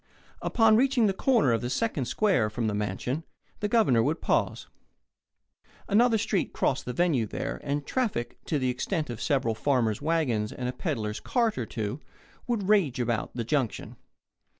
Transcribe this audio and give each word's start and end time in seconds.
Upon 0.41 0.75
reaching 0.77 1.05
the 1.05 1.13
corner 1.13 1.51
of 1.51 1.61
the 1.61 1.69
second 1.69 2.05
square 2.05 2.49
from 2.49 2.65
the 2.65 2.73
mansion, 2.73 3.23
the 3.59 3.67
Governor 3.67 4.01
would 4.01 4.19
pause. 4.19 4.65
Another 5.87 6.17
street 6.17 6.53
crossed 6.53 6.85
the 6.85 6.91
venue 6.93 7.27
there, 7.27 7.61
and 7.63 7.85
traffic, 7.85 8.43
to 8.45 8.57
the 8.57 8.71
extent 8.71 9.11
of 9.11 9.21
several 9.21 9.53
farmers' 9.53 10.01
wagons 10.01 10.51
and 10.51 10.67
a 10.67 10.73
peddler's 10.73 11.19
cart 11.19 11.55
or 11.55 11.67
two, 11.67 11.99
would 12.47 12.67
rage 12.67 12.99
about 12.99 13.35
the 13.35 13.43
junction. 13.43 13.95